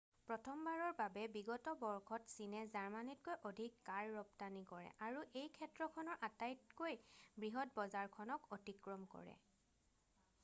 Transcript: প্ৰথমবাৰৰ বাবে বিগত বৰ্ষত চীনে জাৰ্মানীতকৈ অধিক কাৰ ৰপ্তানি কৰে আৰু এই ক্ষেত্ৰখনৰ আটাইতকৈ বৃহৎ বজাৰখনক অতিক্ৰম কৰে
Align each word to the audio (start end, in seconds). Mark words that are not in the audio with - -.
প্ৰথমবাৰৰ 0.29 0.93
বাবে 0.99 1.23
বিগত 1.33 1.73
বৰ্ষত 1.81 2.29
চীনে 2.35 2.61
জাৰ্মানীতকৈ 2.75 3.35
অধিক 3.49 3.75
কাৰ 3.89 4.07
ৰপ্তানি 4.15 4.63
কৰে 4.71 4.87
আৰু 5.09 5.21
এই 5.41 5.51
ক্ষেত্ৰখনৰ 5.57 6.23
আটাইতকৈ 6.29 6.97
বৃহৎ 7.45 7.75
বজাৰখনক 7.81 8.49
অতিক্ৰম 8.59 9.05
কৰে 9.15 9.37